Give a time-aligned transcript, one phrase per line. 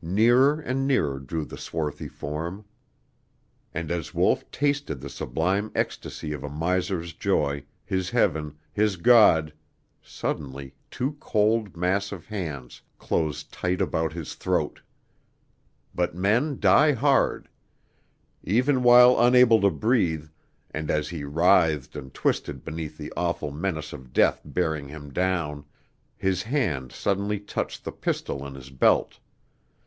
[0.00, 2.64] Nearer and nearer drew the swarthy form!
[3.74, 9.52] And as Wolf tasted the sublime ecstasy of a miser's joy, his heaven, his God,
[10.00, 14.80] suddenly two cold, massive hands closed tight about his throat.
[15.92, 17.48] But men die hard!
[18.44, 20.28] Even while unable to breathe,
[20.70, 25.64] and as he writhed and twisted beneath the awful menace of death bearing him down,
[26.16, 29.18] his hand suddenly touched the pistol in his belt!